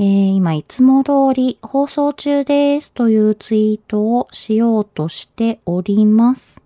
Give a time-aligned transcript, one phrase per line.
[0.00, 6.62] ー、今いつも通り放送中ですというツイートをしようとしております。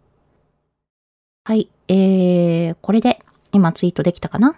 [1.44, 4.56] はい、えー、これで今ツイートできたかな？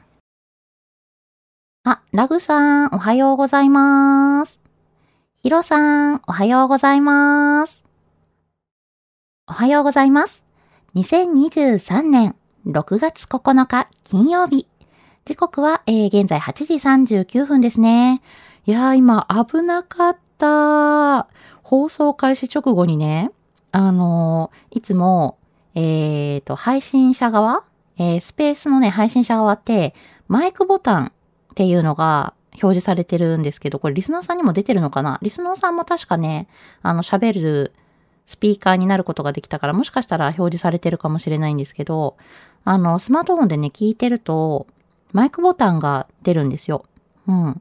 [1.85, 4.61] あ、ラグさんおはようございます。
[5.37, 7.85] ヒロさんおはようございます。
[9.47, 10.43] おはようございます。
[10.97, 12.35] 2023年
[12.67, 14.67] 6月9日金曜日。
[15.27, 16.53] 時刻は、えー、現在8
[17.07, 18.21] 時39分ですね。
[18.67, 21.29] いやー今危なかった。
[21.63, 23.31] 放送開始直後にね、
[23.73, 25.37] あのーいつも、
[25.75, 27.65] えーと、配信者側、
[27.99, 29.95] えースペースのね、配信者側って、
[30.29, 35.19] マイクボタンっていうのが表示されてるんですけど、これリスナーさんにも出てるのかな？
[35.21, 36.49] リスナーさんも確かね、
[36.81, 37.73] あの、喋る
[38.27, 42.17] スピーカーになることができたから、もしかしたら表示されてるかもしれないんですけど、
[42.65, 44.67] あの、スマートフォンでね、聞いてると、
[45.13, 46.87] マイクボタンが出るんですよ。
[47.27, 47.61] うん。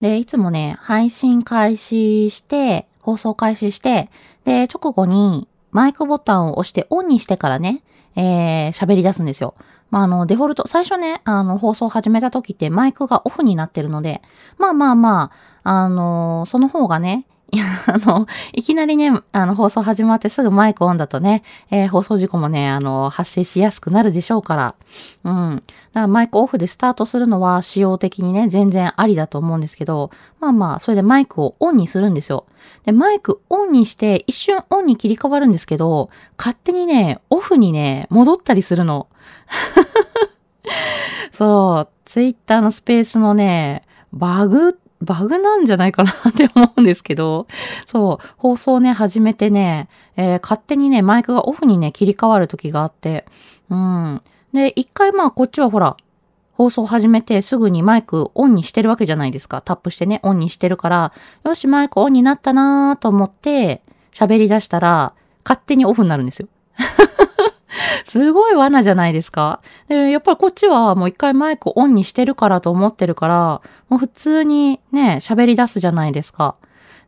[0.00, 4.10] で、いつもね、配信開始して、放送開始して、
[4.44, 7.82] で、直後にマイクボタンを押してオンにしてからね、
[8.14, 9.54] えー、喋り出すんですよ。
[9.90, 14.22] まあ、あの、デフォルト、最初ね、あの、放送始めた時ってマイクがオフになってるので、
[14.58, 15.30] まあまあまあ、
[15.68, 17.26] あのその方がね、
[17.86, 24.74] あの、いきなりね、あの、放送始まってすぐマイクオンだとね、えー放送事故もね、あの、発生しやすくなるでしょうから。
[25.24, 25.56] うん。
[25.56, 32.46] だからマイクオフでスタートするのは仕様的にね、全然ありだと思うんですけど、まあまあ、それでマイクをオンにするんですよ。
[32.84, 39.06] で、マイクオンにして一瞬オンに切り替わるんですけど、勝手にね、オフにね、戻ったりするの。
[41.30, 47.46] そう、ツイッターのスペースのね、バグって、バグなんじゃないかなって思うんですけど、
[47.86, 53.26] そう、放送ね、始めてね、えー勝手にね、マイクがオフにね、切り替わる時があって、
[53.68, 54.22] うん。
[54.52, 55.96] で、一回まあ、こっちはほら、
[56.52, 59.60] 放送始めてすぐにマイクオンにしてるわけじゃないですか。
[59.60, 61.12] タップしてね、オンにしてるから、
[61.44, 63.82] よし、マイクオンになったなーと思って、
[64.14, 65.12] 喋り出したら、
[65.44, 66.48] 勝手にオフになるんですよ。
[68.04, 69.60] すごい罠じゃないですか。
[69.88, 76.56] で、やっぱりこっちはもう一回マイクオンにしてるからと思ってるから、もう普通にね、喋り出すじゃないですか。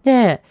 [0.05, 0.43] で、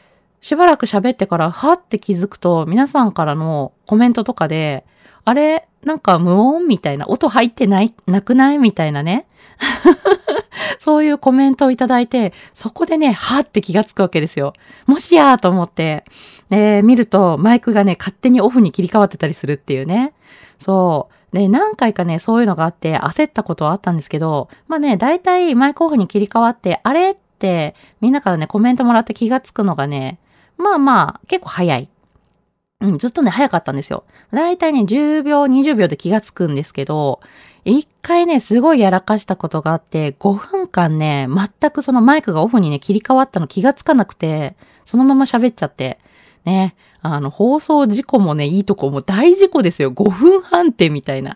[0.41, 4.85] しばらく喋ってから、はって気づくと、皆さんからのコメントとかで、
[5.25, 8.57] あれ、なんか無音みたいな、音入ってない、なくない？
[8.57, 9.25] みたいなね。
[10.79, 14.53] そういうコメントをいただいて、そこでね、はって気がつくわけですよ。
[14.85, 16.05] もしやーと思って、
[16.49, 20.13] えー見るとマイクがね、勝手にオフに切り替わってたりするっていうね。
[20.59, 21.35] そう。
[21.35, 30.19] で、何回かね、そういうのがあって焦ったことはあったんですけど、まあね、大体マイクオフに切り替わって、あれってみんなからね、コメントもらって気がつくのがね、
[30.57, 31.89] まあまあ、結構早い。
[32.79, 34.03] うん、ずっとね、早かったんですよ。
[34.31, 37.19] だいたいね、10秒、20秒で気がつくんですけど、
[37.65, 41.27] 一回ね、すごいやらかしたことがあって、5分間ね、
[41.59, 45.99] 全くそのマイクがオフにね、切り替わったの気がつかなくて、そのまま喋っちゃって、
[46.45, 49.91] ね、あの、放送事故もね、いいとこも大事故ですよ。
[49.91, 51.35] 5分半ってみたいな。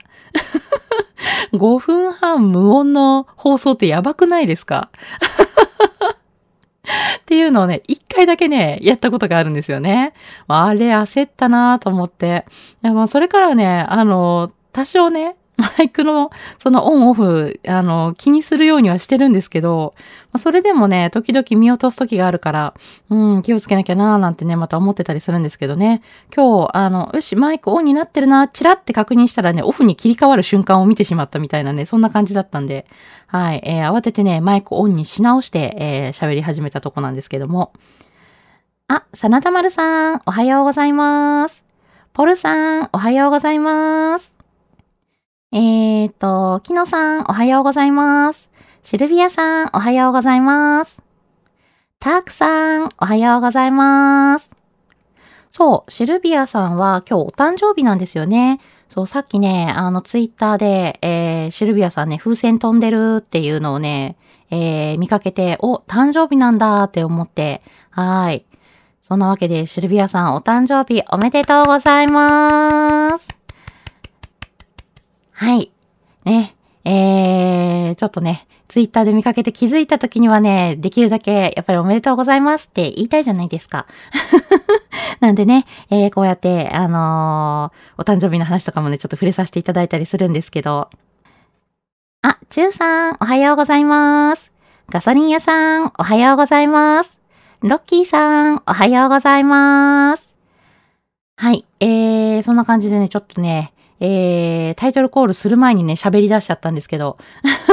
[1.53, 4.89] 5分半無音の放送ってやばくないですか？
[7.19, 10.13] っていうのをね、一回だけね、やったことがあるんですよね。
[10.47, 12.45] あれ焦ったなと思って。
[12.81, 19.93] でもそれからはね、あの、多少ね、マイクのそのオンオフ、あの、気にするようにはしてるんですけど
[20.31, 22.73] ま、それでもね、時々見落とす時があるから、
[23.09, 26.01] うん、気をつけなきゃなーなんてね、また思ってたりするんですけどね。
[26.33, 32.85] 今日、あの、よし、マイクオンになってるな、チラって確認したらね、オフに切り替わる瞬間を見てしまったみたいなね、そんな感じだったんで、
[33.27, 37.73] はい、えー、慌ててね、マイクオンにし直して、えー、喋り始めたとこなんですけども。
[38.87, 41.63] あ、真田丸さん、おはようございます。
[42.13, 44.40] ポルさん、おはようございます。
[45.53, 48.49] えーと、キノさん、おはようございます。
[48.83, 51.01] シルビアさん、おはようございます。
[51.99, 54.55] タークさん、おはようございます。
[55.51, 58.61] そう、シルビアさんは今日お誕生日なんですよね。
[58.87, 64.15] そう、さっきね、あの、ツイッターで、えー、シルビアさんね、風船飛んでるっていうのをね、
[64.51, 68.45] えー、見かけて、お、誕生日なんだって思って、はい。
[69.03, 73.40] そんなわけで、シルビアさんお誕生日おめでとうございます。
[75.41, 75.71] はい。
[76.23, 76.55] ね。
[76.85, 83.87] えー、ちょっとね、ツイッターで見かけて気づいた時にはね、できるだけやっぱりおめでとうございますって言いたいじゃないですか。
[85.19, 90.91] なんでね、えー、こうやって、あのー、お誕生日の話とかもね、ちょっと触れさせていただいたりするんですけど。
[92.21, 94.51] あ、チューさん、おはようございます。
[94.91, 97.19] ガソリン屋さん、おはようございます。
[97.61, 100.35] ロッキーさん、おはようございます。
[101.35, 107.17] はい、えー、そんな感じでね、ちょっとね、えー、タイトルコールする前にね、喋り出しちゃったんですけど。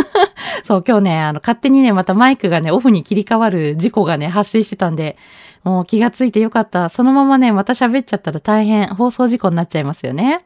[0.62, 5.16] そう、今日ね、あの、勝手にね、またマイクがね、オフに切り替わる事故がね、発生してたんで、
[5.64, 6.90] もう気がついてよかった。
[6.90, 10.44] そのままね、また喋っちゃったら大変、放送事故になっちゃいますよね。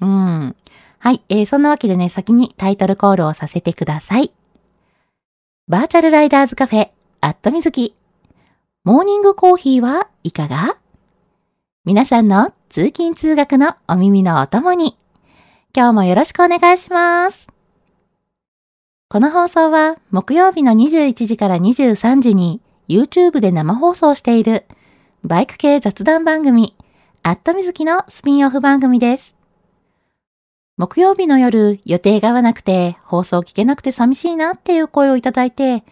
[0.00, 0.56] うん。
[1.00, 4.32] はい、えー、そんなわけでね、先にタイトルコールをさせてください。
[5.66, 6.90] バーチャルライダーズカフェ、
[7.20, 7.96] アットみずき。
[8.84, 10.76] モーニングコーヒーはいかが？
[11.84, 14.96] 皆さんの通勤通学のお耳のお供に。
[15.76, 17.48] 今日もよろしくお願いします。
[19.08, 24.66] この放送は木曜日の21時から23時に YouTube で生放送している
[25.24, 26.76] バイク系雑談番組
[27.24, 29.36] アットみずきのスピンオフ番組です。
[30.76, 35.82] 木曜日の夜予定が合わなくて放送聞けなくて寂しいなっていう声をいただいて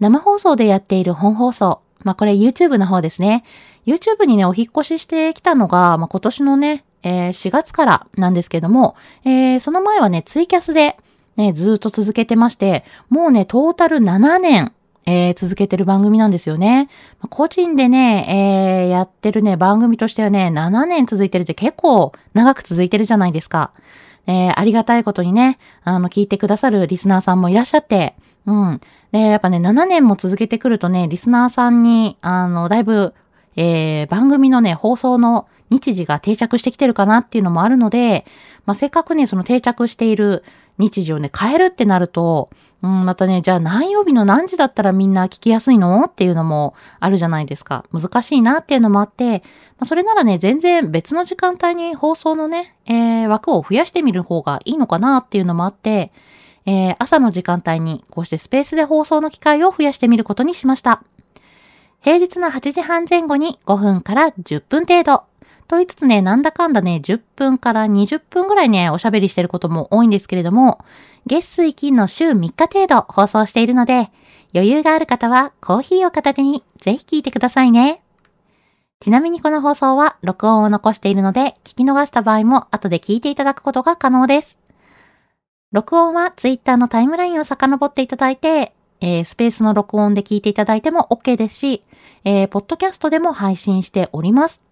[0.00, 3.44] 生放送でやっている本放送まあこれ YouTube の方ですね。
[3.86, 10.96] YouTube にね、お引越ししてきたのが、まあ、今年のね、えー、4月からなんですけども、えー、その前はね、ツイキャスで、
[11.36, 14.72] ね、ずっと続けてまして、もうね、トータル7年、
[15.06, 16.88] えー、続けてる番組なんですよね。
[17.30, 23.72] 個人でね、えー、やってるね、番組としてはね、7年続いてるって結構長く続いてるじゃないですか。
[24.26, 28.14] えー、ありがたいことにね、あの、聞いてくださるリスナーさんもいらっしゃって、
[28.46, 28.80] うん。
[29.12, 33.14] で、やっぱね、7年も続けてくるとね、リスナーさんに、あの、だいぶ、
[33.56, 38.26] えー、番組のね、放送の日時が定着してきてるかなっていうのもあるので、
[38.66, 40.44] まあ、せっかくね、その定着している
[40.78, 42.50] 日時をね、変えるってなると、
[42.82, 47.84] うん、またね、じゃあ何曜日の何時だったらみんな聞きやすいのっていうのもあるじゃないですか。
[47.92, 49.40] 難しいなっていうのもあって、
[49.78, 56.10] まあ、それならね、全然別の時間帯に放送のね、えー、枠を増やしてみる方がいいのかなっていうのもあって、
[56.66, 61.02] えー、朝の時間帯にこうしてスペースで放送の機会を増やしてみることにしました。
[62.02, 65.24] 平日の8時半前後に5分から10分程度。
[65.68, 70.84] と言いつつね、なんだかんだね、10分から20分ぐらいね、おしゃべりしてることも多いんですけれども、
[71.26, 74.10] 月水金の週3日程度放送しているので、
[74.54, 78.02] 余裕がある方はコーヒーを片手にぜひ聞いてくださいね。
[79.00, 84.58] ちなみにこの放送は録音を残しているので、聞き逃した場合も後で聞いていただくことが可能です。
[85.72, 91.82] 録音は Twitter のタイムラインを遡っていただいて、えー、スペースの録音で聞いていただいても OK ですし、
[92.24, 94.62] えー、ポッドキャストでも配信しております。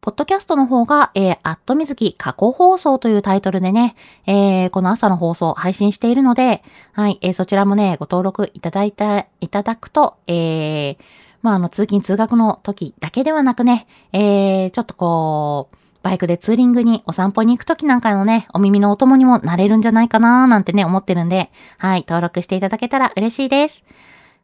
[0.00, 3.96] ポッドキャストの方が、えー、アットみずき過去放送というタイトルでね、
[4.26, 6.62] えー、この朝の放送配信しているので、
[6.92, 10.96] はい、えー、そちらもね、ご登録いただいた、いただくと、えー、
[11.42, 15.77] まあ、あの、通勤通学の時だけではなくね、えー、ちょっとこう、
[16.08, 23.84] バイクでツーリングにお散歩に行くときなんかのね、お耳のお供にもなれるんじゃないかなーなんてね、思ってるんで、はい、登録していただけたら嬉しいです。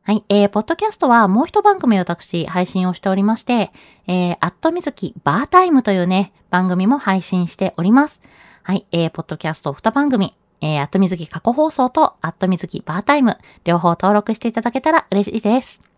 [0.02, 3.72] はい、えー、ポッドキャストはもう一番組私配信をしておりまして、
[4.06, 8.20] えー、アットみずきバータイムというね、番組も配信しております。
[8.62, 15.93] はい、えー、ポッドキャスト二番組、えー、アットみずき過去放送とアットみずきバータイム、両方登録していただけたら嬉しいです。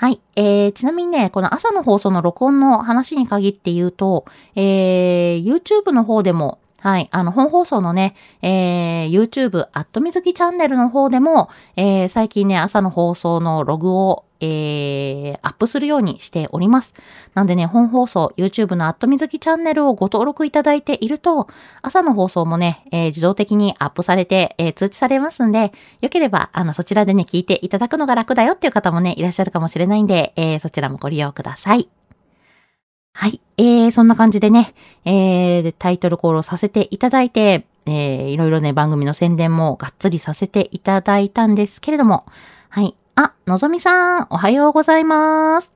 [0.00, 0.22] はい。
[0.34, 7.08] えー、ちなみにね、この朝の放送の録音の話に限って言うと、えー、YouTube の方でも、はい。
[7.10, 16.94] あの、本放送のね、えー、YouTube、アットみずきチャンネルの方でも、えー、最近ね、朝の放送のログを、えー、アップするようにしております。
[17.34, 21.48] なんでね、本放送、YouTube のアットみずきチャンネルをご登録いただいていると、
[21.82, 31.88] 朝の放送もね、えー、自動的にアップされて、えー、通知されますんで、よければ、あの、そちらでね、聞いていただくのが楽だよっていう方もね、いらっしゃるかもしれないんで、えー、そちらもご利用ください。
[33.12, 33.40] はい。
[33.58, 42.24] えー、そんな感じでね、えー、タイトルコールをさせていただいて、えー、いろいろね、番組の宣伝もがっつりさせていただいたんですけれども、
[42.68, 42.96] はい。
[43.22, 45.70] あ、のぞみさん、おはようございます。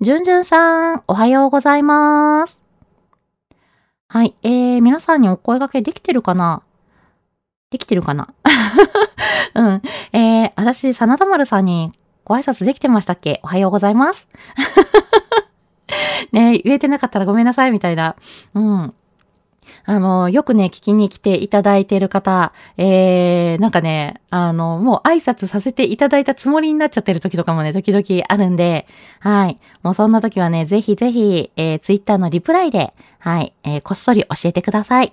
[0.00, 2.60] じゅんじゅんさん、おはようございます。
[4.08, 4.34] はい。
[4.42, 6.64] えー、皆さんにお声掛けできてるかな？
[7.70, 8.34] できてるかな？
[9.54, 9.82] うん。
[10.12, 11.92] えー、私、真田丸さんに
[12.24, 13.38] ご挨拶できてましたっけ？
[13.44, 14.26] おはようございます。
[16.32, 18.16] ね、言えてなかったらごめんなさい、みたいな。
[18.54, 18.94] うん。
[19.84, 28.86] あの、よくね、聞きに来ていただいている方、えー、なんかね、あの、もう挨拶させていただいたつもりになっちゃってる時とかもね、時々あるんで、
[29.20, 29.58] はい。
[29.82, 35.12] もうそんな時はね、ぜひぜひ、えー、ツイッターのリプライで、はい、えー、こっそり教えてください。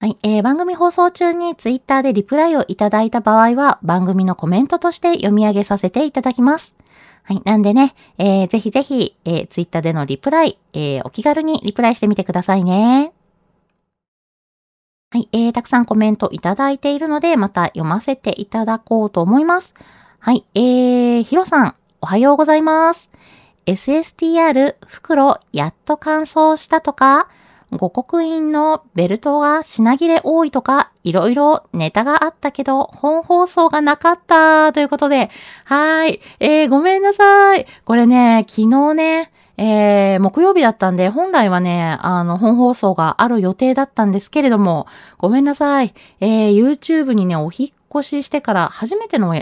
[0.00, 6.76] はい、えー、番組放送中にツイッターでリプライをいただいた場合は、番組のコメントとして読み上げさせていただきます。
[7.28, 7.42] はい。
[7.44, 13.12] なんでね、えー、ぜひぜひ、えー、ツイッターでのリプライ、えー、お気軽にリプライしてみてくださいね。
[15.10, 15.28] はい。
[15.32, 19.74] えー、たくさんコメントいただいているので、また読ませていただこうと思います。
[20.20, 20.46] はい。
[20.54, 23.10] えー、ヒロさん、おはようございます。
[23.66, 27.28] SSTR 袋やっと乾燥したとか、
[27.70, 35.30] 五刻印のベルトが品切れ多いとか、いろいろネタがあったけど、本放送がなかったということで、
[35.64, 36.20] はい。
[36.40, 37.66] えー、ごめんなさい。
[37.84, 44.86] これね、昨日ね、えー、木曜日だったんで、本来はね、あの、本放送がある予定だったんですけれども、
[45.18, 45.94] ごめんなさい。
[46.20, 49.34] えー、YouTube にね、お引越ししてから初めての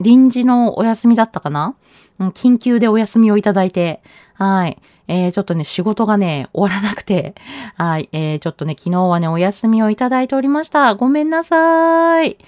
[0.00, 1.76] 臨時のお休みだったかな、
[2.18, 4.02] 緊急でお休みをいただいて、
[4.34, 4.80] はい。
[5.06, 7.34] えー、ちょっとね、仕事がね、終わらなくて、
[7.76, 10.94] はい、えー、ちょっとね、昨日はね、お休みをいただいておりました。
[10.94, 12.38] ごめんなさい。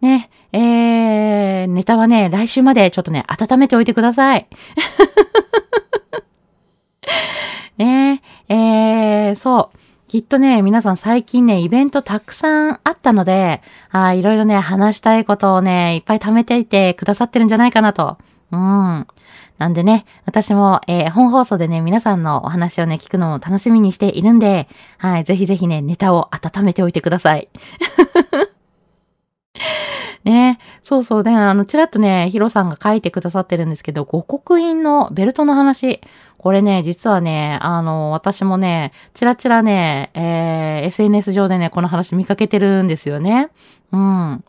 [0.00, 4.46] ね、えー、ネタはね、来週までちょっとね、温めておいてください。
[7.76, 9.78] ねえー、そう。
[10.08, 18.16] きっとね、皆さん最近ね、イベントたくさんあったので、あいろいろね、話したいことをね、いっぱい貯めていてくださってるんじゃないかなと。
[18.52, 19.06] うん。
[19.58, 27.48] なんでね、私も、えー、本放送でね、皆さんのお話をね、聞くのも楽しみにしているんで、はい、ぜひぜひね、ネタを温めておいてください。
[30.24, 36.00] ねそうそうね、あの、ちらっとね、ヒロさんが書いてくださってるんですけど、五刻印のベルトの話。
[36.38, 43.50] これね、実はね、あの、私もね、ちらちらね、えー、SNS 上でね、この話見かけてるんですよね。
[43.92, 44.44] うん。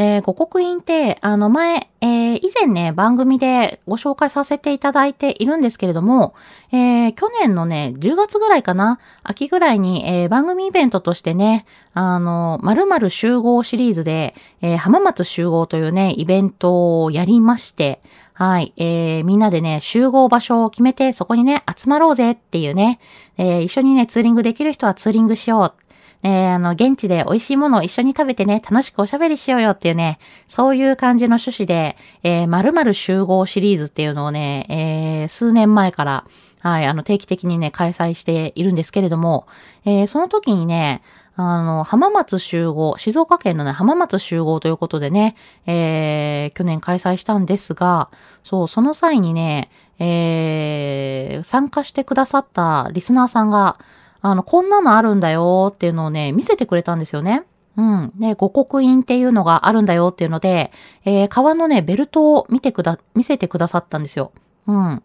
[0.00, 6.36] えー、五刻印って、あの前、えー、以前ね、番組でご紹介させていただいているんですけれども、
[6.70, 18.00] えー、去年のね、10月ぐらいかな、秋ぐらいに、えー、番組イベントとしてね、あの、〇〇集合シリーズで、えー、浜松集合というね、イベントをやりまして、
[18.34, 23.00] はい、えー、みんなでね、集合場所を決めて、そこにね、集まろうぜっていうね、
[23.36, 25.87] えー、一緒にね、ツーリングできる人はツーリングしよう。
[26.22, 36.24] え、あの、現地で美味しいものを一緒に食べてね、楽しくおしゃべりしようよっていうね、そういう感じの趣旨で、えー、〇〇集合シリーズっていうのをね、えー、数年前から、
[36.60, 39.46] はい、あの、定期的にね、開催しているんですけれども、
[39.84, 41.02] えー、その時にね、
[41.36, 48.10] あの、浜松集合、静岡県のね、浜松集合ということでね、えー、去年開催したんですが、
[48.42, 49.70] そう、その際にね、
[50.00, 53.78] えー、参加してくださったリスナーさんが、
[54.20, 57.44] あの、こんなのあるんだよっていうのをね、見せてくれたんですよね。
[57.76, 58.12] うん。
[58.18, 60.72] で、五刻印っていうのがあるんだよっていうので、
[61.04, 64.32] えー、革のね、ベルトを見てくだ、見せてくださったんですよ。
[64.66, 65.02] うん。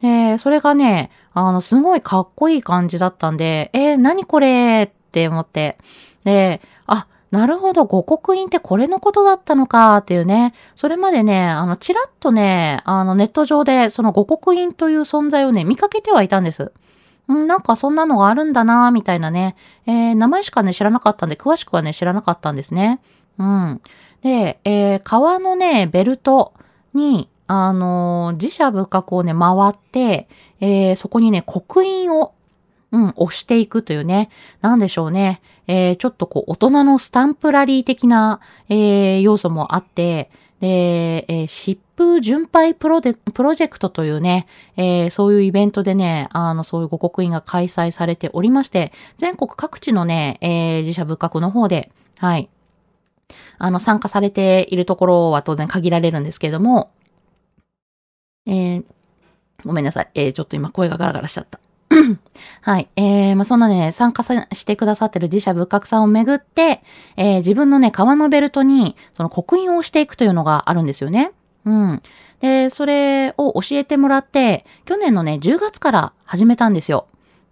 [0.00, 5.76] で、それがね、あの、すごいかっこいい感じだったんで、えー、何これって思って。
[6.24, 10.54] で、あ、なるほど、五刻印ってこれのことだったのかっていうね。
[10.76, 16.72] それまでね、あの、ちらっとね、あの、ネット上でその五刻印という存在をね、見かけてはいたんです。
[17.28, 19.56] うん、なんかそんなのがあるんだなみたいなね。
[19.86, 23.00] えー、名前しかね、知らなかったんで、詳しくはね、知らなかったんですね。
[23.38, 23.80] うん。
[24.22, 26.52] で、えー、革のね、ベルト
[26.92, 30.28] に、あのー、自社仏閣をね、回って、
[30.60, 32.32] えー、そこにね、刻印を、
[32.92, 35.40] うん、押していくというね、なんでしょうね。
[35.66, 40.30] えー、ちょっとこう、大人のスタンプラリー的な、えー、要素もあって、
[40.64, 52.48] で、えー、疾風巡拝プロプロジェクトというね、えー、そういうイベントでね、あの、そういう五刻印が開催されておりまして、全国各地のね、えー、自社仏閣の方で、はい、
[53.58, 56.92] あの、参加されているところは当然限られるんですけれども、
[58.46, 58.84] えー、
[59.64, 60.08] ごめんなさい。
[60.14, 61.60] えー、ちょっと今声がガラガラしちゃった。
[62.62, 62.88] はい。
[62.96, 66.82] えー、まあ、そんなね、参加してくださってる自社仏閣さんをめぐって、
[67.16, 71.32] えー、自分のね、革のベルトに、その刻印をしていくというのがあるんですよね。
[71.64, 72.02] うん。
[72.40, 77.06] で、それを教えてもらって、去年のね、10月から始めたんですよ。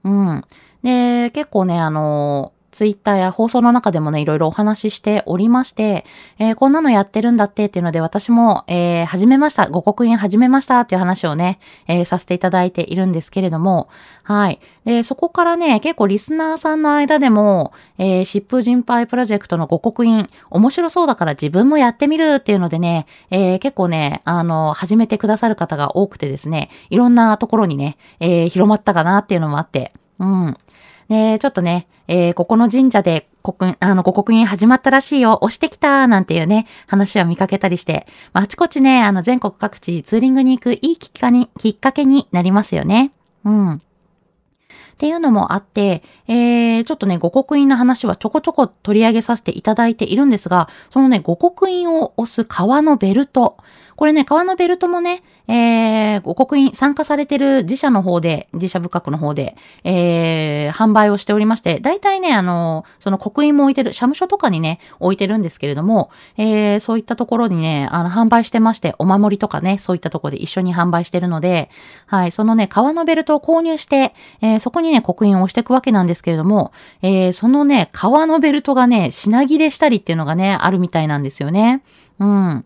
[0.04, 0.44] うん。
[0.82, 6.06] で、結構ね、あのツイッターや放送の中でもね、いろいろお話ししておりまして、
[6.38, 9.68] えー、こんなのやってるんだってっていうので、私も、えー、始めました。
[9.68, 13.88] ご刻印始めましたっていう話をね、えー、させていただいているんですけれども、
[14.22, 14.58] はい。
[14.86, 30.56] で、そこからね、結構リスナーさんの間でも、えー、疾風人パイプロジェクトのご刻印、面白そうだから自分もやってみるっていうのでね、えー、結構ね、あの、始めてくださる方が多くてですね、いろんなところにね、えー、広まったかなっていうのもあって、うん。
[31.12, 43.12] で、ちょっとね、えー、ここの神社で国、あの、ご刻印始まったらしいよ、押してきた、なんていうね、話は見かけたりして、まあ、あちこちね、あの、全国各地ツーリングに行くいいきっかに、きっかけになりますよね。
[43.44, 43.74] うん。
[43.74, 43.80] っ
[44.96, 53.58] ていうのもあって、えー、ちょっとね、五刻印の話はちょこちょこ取り上げさせていただいているんですが、そのね、五刻印を押す革のベルト。
[53.96, 71.70] これね、革のベルトもね、えー、ご刻印参加されてる自社の方で、自社部閣の方で、えー、販売をしておりまして、大体ね、あの、その刻印も置いてる、社務所とかにね、置いてるんですけれども、えー、そういったところにね、あの、販売してまして、お守りとかね、そういったところで一緒に販売してるので、
[72.06, 76.72] はい、そのね、革のベルトを購入して、えー、そこにね、刻印を押していくわけなんですけれども、
[77.02, 81.82] えー、そのね、革のベルトがね、品切れしたりっていうのがね、あるみたいなんですよね。
[82.18, 82.64] うん。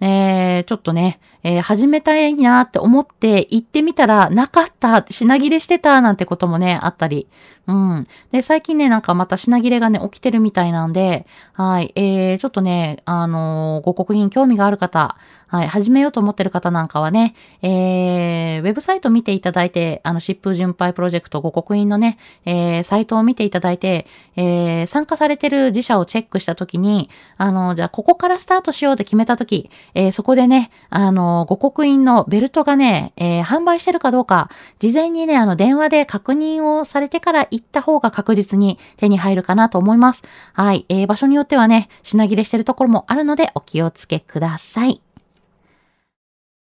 [0.00, 7.28] えー、ちょっとね、えー、始めたいなって思って行ってみたらなかった、品切れしてたなんてこともね、あったり。
[7.66, 8.06] うん。
[8.32, 11.92] で、最近ね、なんかまた品切れがね、起きてるみたいなんで、はい。
[11.94, 15.16] えー、ちょっとね、あのー、ご刻印興味がある方、
[15.50, 24.06] はい、始めようと思ってる方なんかはね、えー、ウェブサイト見ていただいて、あの、疾風巡拝プロジェクトご刻印のね、えー、サイトを見ていただいて、
[24.36, 40.22] えー、参加されてる自社をチェックしたときに、あの、じゃあ、ここからスタートしようって決めたとき、えー、そこでね、あの、ご刻印のベルトがね、えー、販売してるかどうか、事前にね、あの、電話で確認をされてから行った方が確実に手に入るかなと思います。
[40.52, 45.00] はい、えー、場所によってはね、品切れしてるところもあるので、お気をつけください。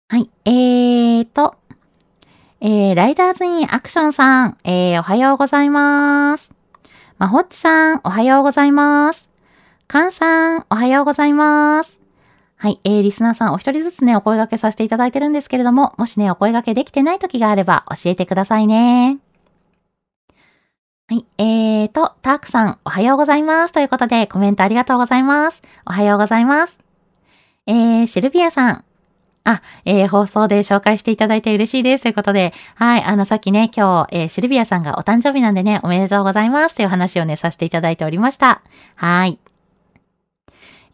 [0.09, 0.31] はい。
[0.45, 1.57] えーと、
[2.61, 6.53] えー、ライダーズインアクションさん、えー、おはようございます。
[7.19, 9.29] まほっちさん、おはようございます。
[9.89, 12.06] かんさん、おはようございます。
[12.59, 12.81] はい。
[12.85, 19.19] えー、リスナーさんお一人ずつね、お声掛けさせていただいてるんですけれども、もしね、お声掛けできてない時があれば教えてくださいね。
[21.09, 21.25] はい。
[21.39, 23.73] えーと、タークさん、おはようございます。
[23.73, 25.63] ということで、コメントありがとうございます。
[25.87, 26.79] おはようございます。
[27.67, 28.85] えー、シルビアさん、
[29.45, 32.03] あ、えー、放送で紹介していただいて嬉しいです。
[32.03, 38.63] ということで、はい、あの、さっきね、今日、えー、シルビアさんがお誕生日なんでね、おめでとうございますという話をね、させていただいておりました。
[38.97, 39.39] はい。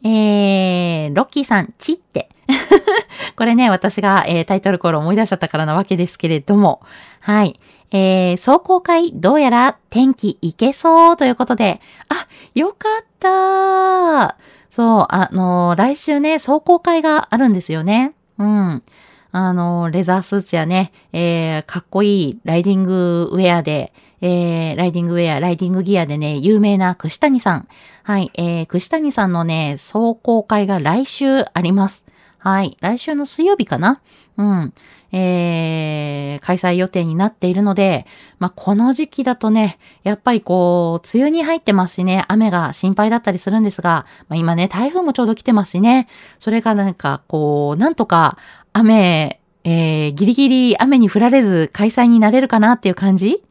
[0.04, 2.28] えー、ロッキーさん、チって。
[3.36, 6.82] これね、私が、えー、タイトルコール思い出しちゃったからなわけですけれども、
[7.20, 7.60] はい。
[7.92, 14.36] えー、壮行会、どうやら天気いけそうということで、あ、よかった
[14.70, 18.14] そう、あのー、来週ね、壮行会があるんですよね。
[18.38, 18.82] うん。
[19.30, 27.68] あの、レザースーツやね、えー、かっこいいライディングウェアで、えー、ライディングウェア、ライディングギアでね、有名な串谷さん。
[28.04, 32.04] はい、えー、串谷さんのね、走行会が来週あります。
[32.38, 34.00] はい、来週の水曜日かな
[34.38, 34.72] うん。
[35.14, 38.06] えー、開催予定になっているので、
[38.38, 46.08] まあ、この時期だとね、やっぱりこう、梅雨に入ってますしね、雨が心配だったりするんですが、まあ、今ね、台風もちょうど来てますしね、
[46.38, 48.38] それがなんかこう、なんとか
[48.72, 53.44] 雨、えー、ギリギリ雨に降られず開催になれるかなっていう感じ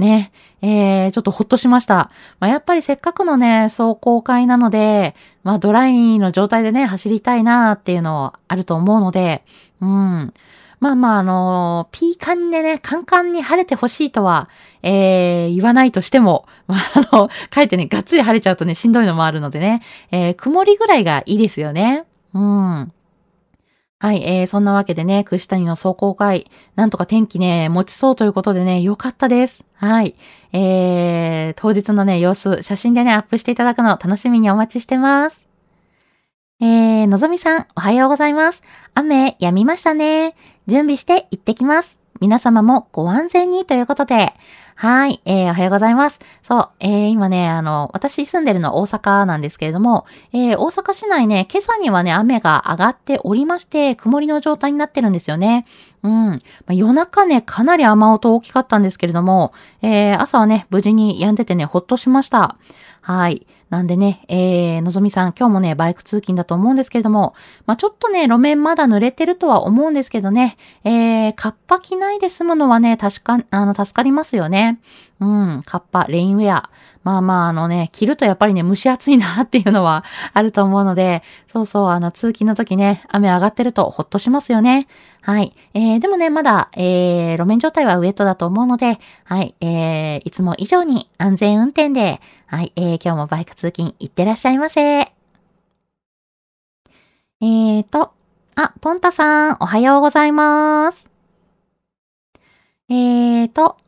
[0.00, 0.32] ね、
[0.62, 2.10] えー、ちょっとほっとしました。
[2.40, 9.44] まあ、やっぱりせっかくのね、走行会なので、まあ、ドライの状態でね、走りたいなっていうのあると思うので、
[9.80, 10.32] うん。
[10.80, 14.48] まあまあ、あのー、ピーカンでね、カンカンに晴れてほしいとは、
[14.82, 16.78] えー、言わないとしても、まあ、
[17.12, 22.04] あの、かえってね、がっつり晴れちゃうとね、しんどいのもあるのでね、えー、曇りぐらいがいいですよね。
[22.32, 22.92] うん。
[24.02, 29.62] はい、えー、そんなわけでね、串谷の走行会、なんとか天気ね、持ちそうということでね、よかったです。
[29.74, 30.16] はい。
[30.54, 35.46] えー、当日のね、様子、写真でね、アップしていただくの楽しみにお待ちしてます。
[36.62, 38.62] えー、のぞみさん、おはようございます。
[38.94, 40.34] 雨、止みましたね。
[40.66, 42.00] 準備して行ってきます。
[42.22, 44.32] 皆様もご安全にということで。
[44.80, 46.18] はい、えー、おはようございます。
[46.42, 55.66] そう、えー、今ね、あの、私住んでるのは大阪なんですけれども、えー、大阪市内ね、今朝にはね、雨が上がっておりまして、曇りの状態になってるんですよね。
[56.02, 56.12] うん。
[56.30, 56.38] ま
[56.68, 62.56] あ、夜中ね、かなり雨音大きかったんですけれども、えー、朝はね、無事に止んでてね、ほっとしました。
[63.02, 63.46] はい。
[63.70, 67.34] なんでね、えー、のぞみさん、今日もね、バイク通勤だと思うんですけれども、
[67.66, 74.80] まあ、ちょっとね、路面まだ濡れてるとは思うんですけどね、えー、カッパ着ないで済むのはね、確か、あの、助かりますよね。
[75.20, 76.70] うん、カッパ、レインウェア。
[77.02, 84.86] まあまあ、あのね、着るとやっぱりね、蒸し暑いなっていうのはあると思うので、そうそう、あの、通勤の時ね、雨上がってるとほっとしますよね。
[85.22, 85.54] はい。
[85.72, 89.54] えー、でもね、まだ、えー、路面状態はウェットだと思うので、はい。
[89.60, 92.72] えー、いつも以上に安全運転で、はい。
[92.76, 95.00] えー、今日もバイク通勤行ってらっしゃいませ。
[95.02, 98.12] えーと、
[98.56, 101.08] あ、ポンタさん、おはようございます。
[102.90, 103.78] えーと、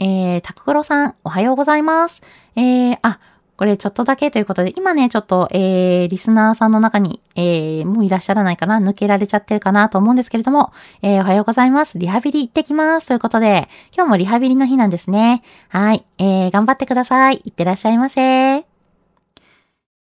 [0.00, 2.22] えー、タククロさん、おはようございます。
[2.56, 3.20] えー、あ、
[3.56, 11.98] これちょっとだけということで、今ね、ちょっと、えー、リスナーさんの中に、えー、もういらっしゃらないかな抜けられちゃってるかなと思うんですけれども、えー、おはようございます。
[11.98, 13.08] リハビリ行ってきます。
[13.08, 15.42] ということで、今日もリハビリの日なんですね。
[15.68, 16.06] はい。
[16.18, 17.40] えー、頑張ってください。
[17.44, 18.20] いってらっしゃいませ。
[18.20, 18.64] え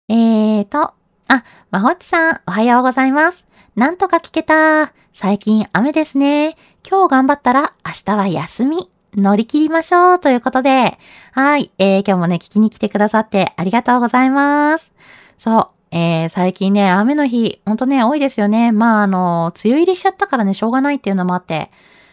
[0.10, 0.96] ーと、
[1.28, 3.46] あ、まほっちさん、おはようございます。
[3.76, 4.94] なんとか聞けた。
[5.14, 6.58] 最近雨ですね。
[6.90, 8.93] 今日頑張ったら明日は休み。
[9.16, 10.98] 乗り切りましょうということで、
[11.32, 14.92] はい、えー、今日もね、聞きに来てくださってありがとうございます。
[15.38, 18.72] そう、えー、最近ね、雨の日、ほんとね、多いですよね。
[18.72, 21.70] まあ、あの、梅雨入りしちゃったからね、しょうがないっていうのもあって。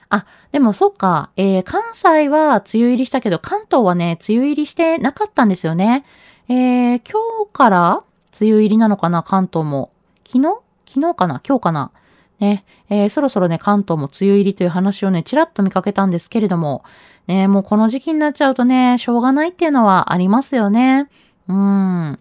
[0.09, 6.05] あ、でもそっか、えー、関西は梅雨入りしたけど、関東はね、梅雨入りしてなかったんですよね。
[6.49, 8.03] えー、今日から
[8.41, 9.91] 梅雨入りなのかな、関東も。
[10.27, 10.59] 昨日？
[10.87, 11.41] 昨日かな？
[11.47, 11.93] 今日かな？
[12.41, 16.83] ね、えー、そろそろね、関東も梅雨入りという話をね、ちらっと見かけたんですけれども、
[17.27, 21.09] ね、もうこの時期になっちゃうとね、しょうがないっていうのはありますよね。
[21.49, 22.19] うん。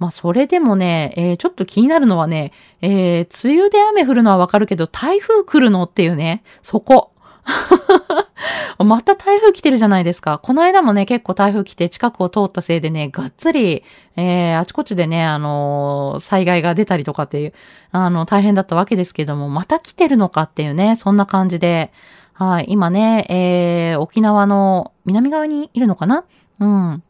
[0.00, 7.09] まあ、それでもね、えー、ちょっと気になるのはね、えー、梅雨で雨降るのはわかるけど、台風来るのっていうね、そこ。
[8.84, 10.38] また台風来てるじゃないですか。
[10.38, 13.84] この間もね、結構台風来て近くを通ったせいでね、がっつり、
[14.16, 17.52] えー、あちこちでね、あのー、災害が出たりとかっていう、
[17.92, 21.92] あの、大変だったわけですけども、また来てるのかっていうね、そんな感じで、
[22.32, 26.24] はい、今ね、えー、沖縄の南側にいるのかな？
[26.58, 27.02] うん。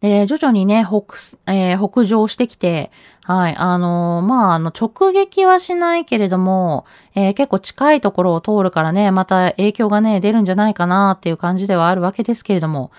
[0.00, 1.16] で、徐々にね、北、
[1.50, 2.90] えー、北上してきて、
[3.24, 12.90] はい、あのー、まあ、あの、直撃はしないけれども、えー、結構近いところを通るからね、また影響がね、出るんじゃないかなっていう感じではあるわけですけれども、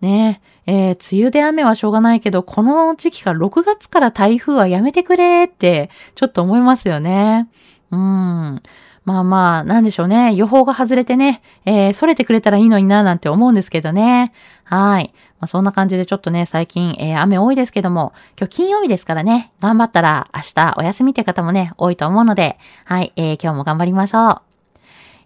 [0.00, 7.48] ね、えー、梅雨で雨はしょうがないけど、この時期から6月から台風はやめてくれって、ちょっと思いますよね。
[7.90, 8.62] うん。
[9.06, 10.34] まあまあ、なんでしょうね。
[10.34, 14.32] 予報が外れてね、えー、逸れてくれたらいいのにな、なんて思うんですけどね。
[14.64, 15.14] はい。
[15.38, 24.40] まあ、そんな感じでちょっとね、最近、えー、雨多いですけども、今日金曜日ですからね、頑張ったら明日お休みって方もね、多いと思うので、はい、えー、今日も頑張りましょう。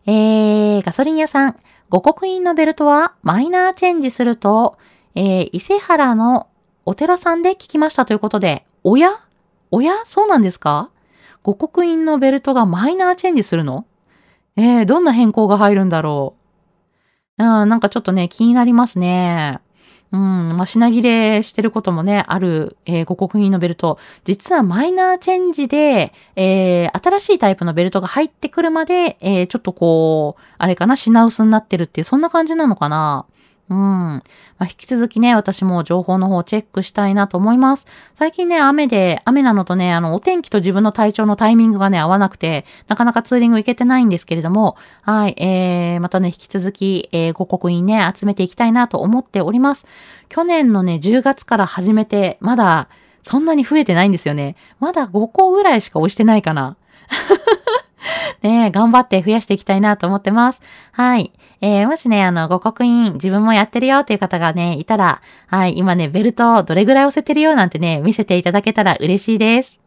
[0.06, 1.56] えー、ガソリン屋さん、
[1.88, 4.76] 五刻印のベルトはマイナーチェンジすると、
[5.14, 6.48] えー、伊勢原の
[6.84, 9.10] お寺さんで聞きましたということで、おや？
[9.70, 9.94] おや？
[10.04, 10.90] そうなんですか？
[11.42, 13.86] 五刻印のベルトがマイナーチェンジするの？
[14.56, 16.36] えー、どんな変更が入るんだろ
[17.38, 17.42] う？
[17.42, 19.60] うん、なんかちょっとね、気になりますね。
[20.12, 23.98] うん、まあ、品切れしてることもね、ある、えー、五刻印のベルト。
[24.24, 33.24] 実はマイナーチェンジで、えー、新しいタイプのベルトが入ってくるまで、えー、ちょっとこう、あれかな、品薄になってるっていう、そんな感じなのかな？
[33.70, 33.76] うん。
[33.76, 34.22] ま
[34.58, 37.86] あ、引き続きね、私も情報の方をチェックしたいなと思います。
[38.16, 49.86] 最近ね、雨で、雨なのとね、あの、お天気と自分の体調のタイミングがね、合わなくて、なかなかツーリング行けてないんですけれども、はい、えー、またね、引き続き、えー、ご刻印ね、集めていきたいなと思っております。
[50.28, 52.88] 去年のね、10月から始めて、まだ、
[53.22, 54.56] そんなに増えてないんですよね。
[54.80, 56.76] まだ5個ぐらいしか押してないかな。
[58.42, 60.60] ね頑張って増やしていきたいなと思ってます。
[60.92, 61.32] はい。
[61.60, 69.78] えー、もしね、あの、ご刻印自分もやってるよっていう方がね、いたら、はい、今ね、ベルトどれぐらい押せてるよなんてね、見せていただけたら嬉しいです。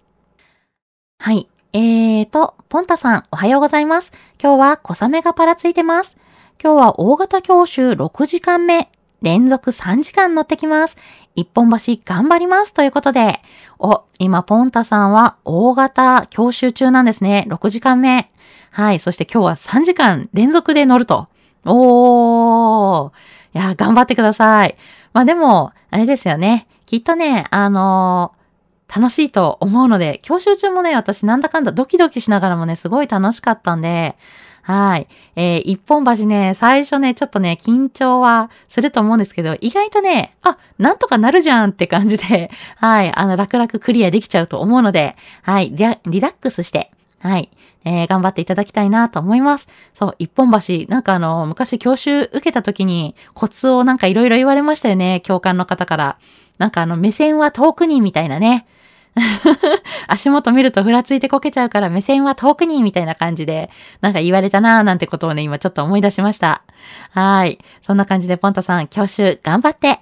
[1.18, 1.48] はい。
[1.74, 4.12] えーと、ポンタさん、おはようございます。
[4.39, 6.16] 今日は小雨がパラついてます。
[6.62, 8.92] 今日は大型教習6時間目、
[9.24, 10.96] 連続3時間乗ってきます。
[11.36, 13.41] 一本橋頑張りますということで、
[13.80, 17.46] お、今ポンタさんは大型教習中なんですね。
[17.50, 18.32] 6時間目。
[18.72, 19.00] はい。
[19.00, 21.28] そして今日は3時間連続で乗ると。
[21.65, 23.12] おー。
[23.56, 24.76] いや、頑張ってください。
[25.13, 26.67] まあでも、あれですよね。
[26.86, 34.15] きっとね、あのー、楽しいと思うので、教習中もね、私なんだかんだドキドキしながらもね、すごい楽しかったんで、
[34.63, 35.08] はい。
[35.36, 47.52] えー、一本橋ね、最初ね、ちょっとね、緊張はすると思うんですけど、意外とね、あ、なんとかなるじゃんって感じで、 はい、あの、楽々クリアできちゃうと思うので、はい、リラックスして、はい、
[47.84, 49.67] えー、頑張っていただきたいなと思います。
[49.93, 56.17] そう、一本橋、なんかあの、昔教習受けた時にコツをなんかいろいろ言われましたよね、教官の方から。
[56.58, 58.65] なんかあの、目線は遠くにみたいなね。
[60.08, 63.69] 足元見るとふらついてこけちゃうから目線は遠くにみたいな感じで、
[64.02, 66.63] なんか言われたなーなんてことをね、今ちょっと思い出しました。
[67.12, 67.60] はい。
[67.82, 69.99] そんな感じでポンタさん、教習頑張って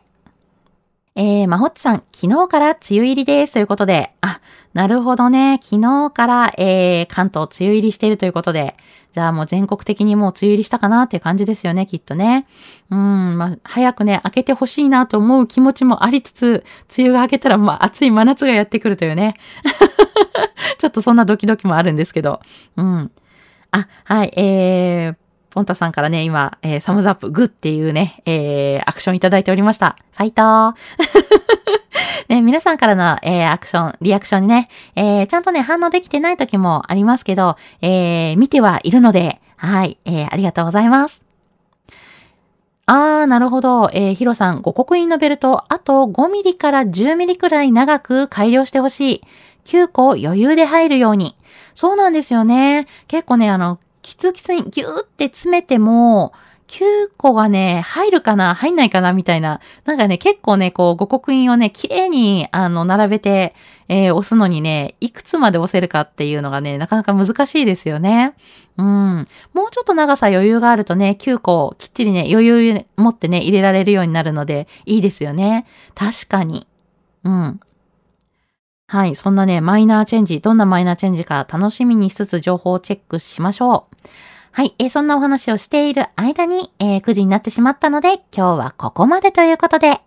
[1.16, 3.54] えー、まほっちさん、昨日から梅雨入りです。
[3.54, 4.40] ということで、あ、
[4.74, 5.60] なるほどね。
[5.62, 8.78] 昨日から、えー、関東梅雨入りしているということで、
[9.14, 12.48] じゃあもう全国的にもう梅雨入りしたかなっていう感じですよね、きっとね。
[12.90, 16.64] うん、まあ、早くね、明けてほしいなと思う気持ちもありつつ、
[16.98, 19.36] 梅雨が明けたら、まあ、暑い真夏がやってくるというね。
[20.80, 22.40] ちょっとそんなドキドキもあるんですけど。
[22.78, 23.12] うん。
[23.72, 25.16] あ、はい、えー、
[25.50, 29.98] ポンタさんからね、今、えー、サムズアップ、グっていうね、えー、アクションいただいておりました。
[30.14, 31.61] ファイトー
[32.32, 41.26] ね、皆さんからの、えー、アクション、リアクションにね、えー、ちゃんとね、反応できてない時もありますけど、えー、見てはいるので、はい、えー、ありがとうございます。
[42.86, 43.90] あー、なるほど。
[43.92, 49.22] えー、ヒロさん、五刻印のベルト、あと5ミリから10ミリくらい長く改良してほしい。
[49.66, 51.36] 9個余裕で入るように。
[51.76, 52.88] そうなんですよね。
[53.10, 56.32] 結構ね、あの、きつきつにギューって詰めても、
[56.72, 59.60] 9個がね、入るかな入んないかなみたいな。
[59.84, 63.54] なんかね、結構ね、こう、五刻印をね、綺麗に、あの、並べて、
[63.90, 68.36] えー、押すのにね、いくつまで押せるかっていうのがね、なかなか難しいですよね。
[68.78, 69.28] うん。
[69.54, 75.68] もうちょっと長さ余裕があるとね、9個きっちりね、余裕持ってね、入れられるようになるので、いいですよね。
[75.94, 76.68] 確かに。
[77.26, 77.60] うん。
[78.88, 79.18] はい。
[79.18, 84.08] そんなね、マイナーチェンジ、どんなマイナーチェンジか楽しみにしつつ情報をチェックしましょう。
[84.54, 84.76] はい。
[84.80, 90.02] えー、そんなお話をしている間に、えー、9時になってしまったので、今日はここまでということで。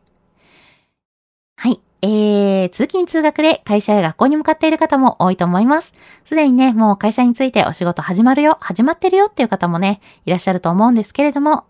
[1.56, 1.80] はい。
[2.02, 5.94] えー、通勤通学で会社や学校に向かっている方も多いと思います。
[6.26, 11.64] すでにね、もう会社についてお仕事始まるよ、始まってるよっていう方もね、いらっしゃると思うんですけれども、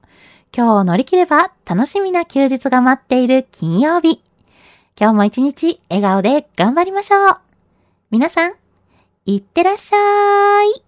[0.56, 4.20] 今日を乗り切れば楽しみな休日が待っている金曜日。
[4.98, 7.38] 今日も一日笑顔で頑張りましょう。
[8.10, 8.54] 皆さん、
[9.26, 10.83] いってらっしゃい。